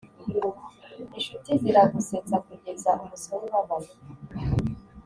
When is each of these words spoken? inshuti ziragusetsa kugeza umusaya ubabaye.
inshuti 1.17 1.49
ziragusetsa 1.61 2.35
kugeza 2.47 2.91
umusaya 3.03 3.43
ubabaye. 3.47 3.91